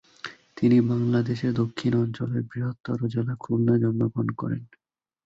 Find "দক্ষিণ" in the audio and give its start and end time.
1.53-1.93